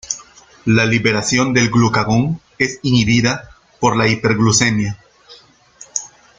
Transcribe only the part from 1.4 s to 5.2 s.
del glucagón es inhibida por la hiperglucemia.